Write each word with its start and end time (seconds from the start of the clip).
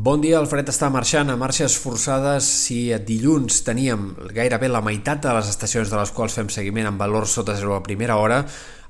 Bon 0.00 0.22
dia, 0.22 0.38
el 0.40 0.46
fred 0.48 0.64
està 0.72 0.88
marxant 0.88 1.28
a 1.28 1.34
marxes 1.36 1.74
forçades. 1.76 2.46
Si 2.64 2.86
dilluns 3.04 3.58
teníem 3.66 4.06
gairebé 4.32 4.70
la 4.70 4.80
meitat 4.80 5.20
de 5.20 5.34
les 5.36 5.50
estacions 5.50 5.90
de 5.92 5.98
les 5.98 6.12
quals 6.16 6.38
fem 6.38 6.48
seguiment 6.48 6.88
amb 6.88 7.02
valors 7.04 7.34
sota 7.36 7.52
zero 7.58 7.74
a 7.76 7.82
primera 7.84 8.16
hora, 8.16 8.38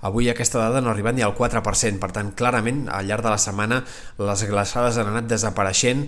avui 0.06 0.30
aquesta 0.30 0.60
dada 0.60 0.78
no 0.78 0.86
ha 0.86 0.94
arribat 0.94 1.18
ni 1.18 1.26
al 1.26 1.34
4%. 1.34 1.98
Per 1.98 2.12
tant, 2.14 2.30
clarament, 2.38 2.84
al 2.94 3.10
llarg 3.10 3.26
de 3.26 3.34
la 3.34 3.40
setmana 3.42 3.80
les 4.22 4.46
glaçades 4.52 5.02
han 5.02 5.10
anat 5.10 5.26
desapareixent 5.34 6.06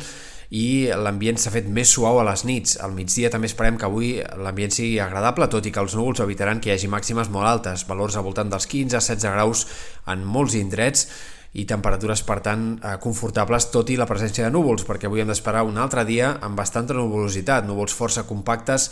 i 0.54 0.86
l'ambient 0.94 1.40
s'ha 1.40 1.50
fet 1.50 1.66
més 1.66 1.90
suau 1.90 2.22
a 2.22 2.28
les 2.30 2.46
nits. 2.46 2.78
Al 2.78 2.94
migdia 2.94 3.34
també 3.34 3.50
esperem 3.50 3.82
que 3.82 3.90
avui 3.90 4.14
l'ambient 4.38 4.78
sigui 4.78 5.02
agradable, 5.02 5.50
tot 5.50 5.66
i 5.66 5.74
que 5.74 5.82
els 5.82 5.98
núvols 5.98 6.22
evitaran 6.22 6.62
que 6.62 6.70
hi 6.70 6.76
hagi 6.76 6.94
màximes 6.94 7.34
molt 7.34 7.50
altes, 7.50 7.88
valors 7.90 8.14
al 8.14 8.28
voltant 8.30 8.54
dels 8.54 8.70
15-16 8.70 9.34
graus 9.34 9.66
en 10.06 10.22
molts 10.22 10.54
indrets, 10.62 11.08
i 11.52 11.66
temperatures, 11.68 12.22
per 12.24 12.40
tant, 12.40 12.78
eh, 12.80 12.96
confortables, 13.02 13.70
tot 13.70 13.90
i 13.92 13.98
la 14.00 14.08
presència 14.08 14.46
de 14.46 14.52
núvols, 14.54 14.86
perquè 14.88 15.08
avui 15.08 15.20
hem 15.20 15.28
d'esperar 15.28 15.66
un 15.68 15.76
altre 15.76 16.04
dia 16.08 16.38
amb 16.40 16.56
bastanta 16.56 16.96
nuvolositat, 16.96 17.66
núvols 17.68 17.92
força 17.92 18.24
compactes 18.24 18.90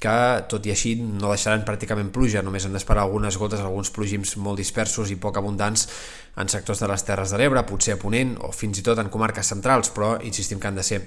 que, 0.00 0.16
tot 0.50 0.64
i 0.66 0.72
així, 0.74 0.94
no 1.00 1.32
deixaran 1.32 1.66
pràcticament 1.68 2.10
pluja, 2.14 2.42
només 2.42 2.64
han 2.66 2.76
d'esperar 2.76 3.04
algunes 3.04 3.36
gotes, 3.40 3.60
alguns 3.60 3.92
plogims 3.94 4.36
molt 4.40 4.60
dispersos 4.62 5.12
i 5.12 5.18
poc 5.20 5.38
abundants 5.40 5.88
en 6.40 6.48
sectors 6.48 6.78
de 6.80 6.88
les 6.88 7.02
Terres 7.04 7.32
de 7.32 7.38
l'Ebre, 7.40 7.62
potser 7.66 7.96
a 7.96 7.98
Ponent 8.00 8.36
o 8.46 8.52
fins 8.54 8.78
i 8.80 8.84
tot 8.86 9.00
en 9.02 9.10
comarques 9.12 9.50
centrals, 9.50 9.90
però 9.92 10.12
insistim 10.24 10.60
que 10.60 10.70
han 10.70 10.78
de 10.78 10.84
ser 10.86 11.00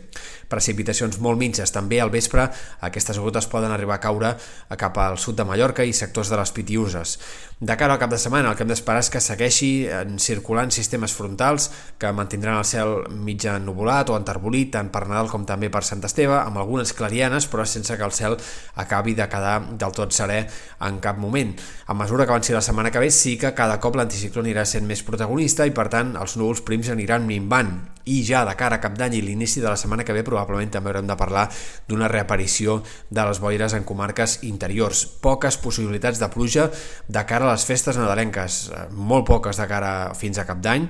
precipitacions 0.51 1.17
molt 1.23 1.39
mitges. 1.39 1.71
També 1.73 2.01
al 2.03 2.11
vespre 2.13 2.49
aquestes 2.83 3.19
gotes 3.23 3.47
poden 3.49 3.71
arribar 3.71 3.97
a 3.97 4.03
caure 4.03 4.33
cap 4.77 4.99
al 4.99 5.17
sud 5.17 5.39
de 5.39 5.47
Mallorca 5.47 5.85
i 5.87 5.95
sectors 5.95 6.29
de 6.29 6.37
les 6.37 6.51
Pitiuses. 6.53 7.17
De 7.63 7.77
cara 7.79 7.95
al 7.95 8.01
cap 8.01 8.11
de 8.11 8.19
setmana 8.19 8.51
el 8.51 8.57
que 8.59 8.65
hem 8.65 8.73
d'esperar 8.73 8.99
és 9.05 9.09
que 9.09 9.21
segueixi 9.23 9.71
circulant 10.19 10.73
sistemes 10.75 11.15
frontals 11.15 11.69
que 11.97 12.11
mantindran 12.11 12.59
el 12.59 12.67
cel 12.67 12.93
mitjà 13.23 13.55
ennubulat 13.61 14.11
o 14.11 14.17
enterbolit 14.19 14.73
tant 14.75 14.91
per 14.91 15.05
Nadal 15.07 15.31
com 15.31 15.47
també 15.47 15.71
per 15.71 15.85
Sant 15.87 16.03
Esteve, 16.03 16.35
amb 16.35 16.59
algunes 16.59 16.91
clarianes 16.93 17.47
però 17.47 17.63
sense 17.65 17.95
que 17.95 18.03
el 18.03 18.11
cel 18.11 18.35
acabi 18.83 19.15
de 19.17 19.27
quedar 19.31 19.57
del 19.79 19.95
tot 19.95 20.13
serè 20.15 20.43
en 20.87 20.99
cap 21.03 21.17
moment. 21.17 21.55
A 21.87 21.95
mesura 21.97 22.27
que 22.27 22.35
avanci 22.35 22.53
la 22.53 22.61
setmana 22.61 22.91
que 22.91 23.01
ve 23.01 23.09
sí 23.11 23.37
que 23.39 23.53
cada 23.57 23.79
cop 23.79 23.97
l'anticicló 23.99 24.43
anirà 24.43 24.67
sent 24.67 24.87
més 24.87 25.03
protagonista 25.03 25.67
i 25.67 25.73
per 25.75 25.89
tant 25.89 26.15
els 26.19 26.37
núvols 26.37 26.63
prims 26.67 26.91
aniran 26.93 27.27
minvant 27.27 27.73
i 28.05 28.21
ja 28.27 28.43
de 28.45 28.55
cara 28.59 28.79
a 28.79 28.83
cap 28.83 28.97
d'any 28.97 29.17
i 29.17 29.23
l'inici 29.23 29.61
de 29.61 29.69
la 29.69 29.77
setmana 29.79 30.03
que 30.03 30.15
ve 30.15 30.25
probablement 30.27 30.71
també 30.71 30.91
haurem 30.91 31.07
de 31.07 31.17
parlar 31.19 31.47
d'una 31.87 32.09
reaparició 32.11 32.81
de 33.09 33.25
les 33.27 33.39
boires 33.39 33.73
en 33.73 33.83
comarques 33.87 34.39
interiors. 34.43 35.05
Poques 35.23 35.57
possibilitats 35.57 36.19
de 36.19 36.29
pluja 36.33 36.69
de 37.07 37.25
cara 37.25 37.49
a 37.49 37.53
les 37.53 37.65
festes 37.65 37.97
nadalenques, 37.97 38.63
eh, 38.69 38.87
molt 38.91 39.27
poques 39.27 39.57
de 39.57 39.67
cara 39.67 40.13
fins 40.15 40.37
a 40.37 40.47
cap 40.49 40.61
d'any 40.63 40.89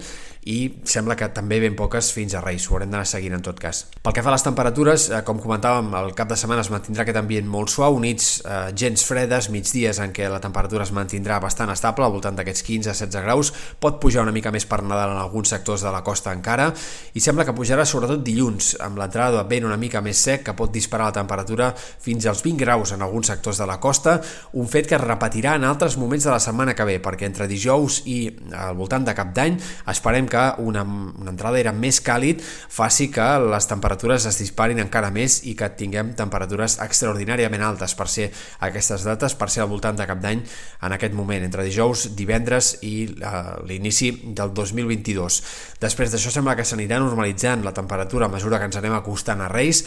i 0.49 0.57
sembla 0.87 1.15
que 1.15 1.29
també 1.31 1.59
ben 1.63 1.75
poques 1.77 2.09
fins 2.15 2.33
a 2.35 2.41
Reis, 2.43 2.65
ho 2.67 2.75
haurem 2.75 2.91
d'anar 2.91 3.07
seguint 3.07 3.35
en 3.37 3.43
tot 3.45 3.59
cas. 3.59 3.85
Pel 4.03 4.15
que 4.15 4.23
fa 4.25 4.31
a 4.31 4.35
les 4.35 4.43
temperatures, 4.43 5.09
eh, 5.09 5.21
com 5.23 5.39
comentàvem, 5.39 5.93
el 6.01 6.13
cap 6.17 6.29
de 6.29 6.37
setmana 6.39 6.61
es 6.61 6.71
mantindrà 6.73 7.03
aquest 7.03 7.19
ambient 7.21 7.47
molt 7.47 7.71
suau, 7.71 7.99
nits 7.99 8.41
eh, 8.43 8.71
gens 8.75 9.05
fredes, 9.07 9.49
migdies 9.53 9.99
en 10.03 10.11
què 10.15 10.29
la 10.29 10.41
temperatura 10.43 10.83
es 10.83 10.91
mantindrà 10.91 11.39
bastant 11.39 11.71
estable, 11.71 12.05
al 12.05 12.11
voltant 12.11 12.35
d'aquests 12.35 12.65
15-16 12.67 13.23
graus, 13.23 13.53
pot 13.79 14.01
pujar 14.01 14.23
una 14.23 14.35
mica 14.35 14.51
més 14.51 14.65
per 14.65 14.81
Nadal 14.83 15.15
en 15.15 15.21
alguns 15.21 15.53
sectors 15.55 15.85
de 15.85 15.91
la 15.91 16.03
costa 16.03 16.33
encara, 16.33 16.73
i 17.13 17.21
sembla 17.21 17.45
que 17.45 17.53
pujarà 17.53 17.85
sobretot 17.85 18.23
dilluns, 18.25 18.73
amb 18.81 18.97
l'entrada 18.97 19.43
de 19.43 19.49
vent 19.49 19.67
una 19.67 19.77
mica 19.77 20.01
més 20.01 20.17
sec, 20.17 20.41
que 20.47 20.55
pot 20.57 20.71
disparar 20.73 21.11
la 21.11 21.17
temperatura 21.19 21.69
fins 21.77 22.25
als 22.25 22.41
20 22.41 22.57
graus 22.63 22.93
en 22.95 23.03
alguns 23.05 23.29
sectors 23.29 23.59
de 23.61 23.67
la 23.69 23.77
costa, 23.79 24.15
un 24.57 24.69
fet 24.69 24.89
que 24.89 24.97
es 24.97 25.03
repetirà 25.03 25.53
en 25.59 25.67
altres 25.67 25.97
moments 26.01 26.25
de 26.25 26.31
la 26.33 26.39
setmana 26.41 26.73
que 26.73 26.87
ve, 26.89 26.97
perquè 27.03 27.27
entre 27.29 27.47
dijous 27.47 27.99
i 28.09 28.17
al 28.57 28.73
voltant 28.79 29.05
de 29.05 29.13
cap 29.13 29.29
d'any 29.35 29.59
esperem 29.93 30.25
que 30.31 30.41
una, 30.65 30.81
una 30.83 31.29
entrada 31.29 31.59
era 31.61 31.73
més 31.73 32.01
càlid 32.01 32.41
faci 32.41 33.11
que 33.13 33.27
les 33.45 33.69
temperatures 33.69 34.25
es 34.29 34.39
disparin 34.41 34.81
encara 34.81 35.11
més 35.13 35.41
i 35.45 35.53
que 35.59 35.69
tinguem 35.77 36.15
temperatures 36.17 36.79
extraordinàriament 36.81 37.61
altes 37.61 37.93
per 37.93 38.09
ser 38.09 38.31
aquestes 38.65 39.05
dates, 39.05 39.37
per 39.37 39.51
ser 39.53 39.63
al 39.63 39.69
voltant 39.69 39.99
de 39.99 40.09
cap 40.09 40.21
d'any 40.23 40.41
en 40.81 40.97
aquest 40.97 41.13
moment, 41.13 41.45
entre 41.45 41.65
dijous, 41.67 42.09
divendres 42.17 42.79
i 42.81 42.95
uh, 43.13 43.61
l'inici 43.69 44.11
del 44.33 44.53
2022. 44.55 45.41
Després 45.83 46.13
d'això 46.13 46.33
sembla 46.33 46.57
que 46.57 46.65
s'anirà 46.65 47.02
normalitzant 47.05 47.63
la 47.65 47.75
temperatura 47.75 48.27
a 48.27 48.33
mesura 48.33 48.59
que 48.59 48.69
ens 48.71 48.79
anem 48.79 48.95
acostant 48.97 49.41
a 49.43 49.51
Reis, 49.51 49.83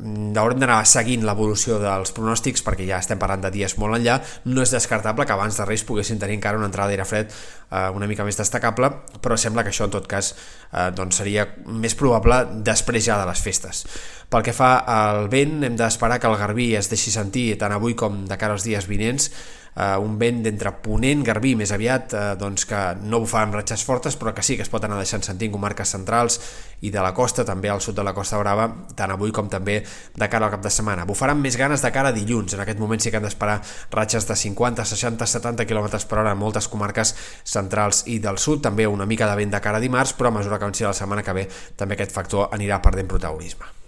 Mm, 0.00 0.32
haurem 0.40 0.56
d'anar 0.56 0.78
seguint 0.88 1.24
l'evolució 1.26 1.76
dels 1.80 2.14
pronòstics 2.16 2.62
perquè 2.64 2.86
ja 2.88 3.00
estem 3.02 3.18
parlant 3.20 3.42
de 3.44 3.50
dies 3.52 3.74
molt 3.80 3.98
enllà. 3.98 4.16
No 4.48 4.64
és 4.64 4.72
descartable 4.72 5.26
que 5.28 5.34
abans 5.34 5.58
de 5.58 5.66
Reis 5.68 5.84
poguessin 5.84 6.20
tenir 6.22 6.38
encara 6.38 6.56
una 6.56 6.70
entrada 6.70 6.88
d'aire 6.88 7.04
fred 7.04 7.28
eh, 7.28 7.90
una 7.92 8.08
mica 8.08 8.24
més 8.24 8.38
destacable 8.40 8.88
però 9.20 9.36
sembla 9.36 9.64
que 9.66 9.72
això 9.72 9.84
en 9.84 9.92
tot 9.92 10.08
cas 10.08 10.32
eh, 10.32 10.88
doncs 10.96 11.20
seria 11.20 11.44
més 11.66 11.96
probable 11.98 12.40
després 12.64 13.04
ja 13.04 13.18
de 13.20 13.28
les 13.28 13.44
festes. 13.44 13.84
Pel 14.32 14.46
que 14.46 14.56
fa 14.56 14.78
al 14.88 15.28
vent 15.32 15.60
hem 15.68 15.76
d'esperar 15.76 16.18
que 16.18 16.30
el 16.30 16.40
Garbí 16.40 16.72
es 16.78 16.88
deixi 16.88 17.12
sentir 17.12 17.50
tant 17.60 17.76
avui 17.76 17.92
com 17.92 18.24
de 18.28 18.40
cara 18.40 18.56
als 18.56 18.64
dies 18.64 18.88
vinents 18.88 19.28
eh, 19.76 19.96
un 19.98 20.18
vent 20.18 20.42
d'entre 20.44 20.72
ponent, 20.84 21.22
garbí 21.24 21.54
més 21.56 21.72
aviat, 21.72 22.12
eh, 22.14 22.24
doncs 22.40 22.66
que 22.68 22.80
no 23.02 23.22
bufarà 23.22 23.46
amb 23.46 23.56
ratxes 23.58 23.84
fortes, 23.84 24.16
però 24.18 24.34
que 24.34 24.44
sí 24.44 24.56
que 24.56 24.66
es 24.66 24.70
pot 24.72 24.84
anar 24.84 24.98
deixant 25.00 25.24
sentir 25.24 25.48
en 25.48 25.56
comarques 25.56 25.94
centrals 25.94 26.40
i 26.82 26.90
de 26.90 27.02
la 27.02 27.12
costa, 27.14 27.44
també 27.44 27.70
al 27.70 27.80
sud 27.80 27.96
de 27.96 28.04
la 28.04 28.14
Costa 28.14 28.38
Brava, 28.38 28.68
tant 28.96 29.10
avui 29.14 29.32
com 29.32 29.48
també 29.48 29.80
de 29.82 30.28
cara 30.28 30.46
al 30.46 30.54
cap 30.56 30.62
de 30.64 30.70
setmana. 30.70 31.06
Bufaran 31.06 31.40
més 31.40 31.56
ganes 31.56 31.82
de 31.82 31.92
cara 31.94 32.10
a 32.10 32.16
dilluns, 32.16 32.54
en 32.54 32.64
aquest 32.64 32.80
moment 32.82 33.00
sí 33.00 33.10
que 33.10 33.20
han 33.20 33.26
d'esperar 33.26 33.60
ratxes 33.90 34.26
de 34.28 34.36
50, 34.36 34.84
60, 34.84 35.26
70 35.26 35.66
km 35.66 35.92
per 36.08 36.18
hora 36.18 36.32
en 36.32 36.42
moltes 36.42 36.68
comarques 36.68 37.14
centrals 37.44 38.04
i 38.06 38.18
del 38.18 38.38
sud, 38.38 38.62
també 38.62 38.86
una 38.86 39.06
mica 39.06 39.30
de 39.30 39.36
vent 39.38 39.54
de 39.54 39.60
cara 39.62 39.78
a 39.78 39.84
dimarts, 39.84 40.16
però 40.18 40.32
a 40.32 40.38
mesura 40.38 40.58
que 40.58 40.68
avanci 40.68 40.84
la 40.84 40.96
setmana 40.96 41.22
que 41.22 41.36
ve 41.36 41.46
també 41.76 41.94
aquest 41.94 42.12
factor 42.12 42.50
anirà 42.52 42.82
perdent 42.82 43.08
protagonisme. 43.08 43.81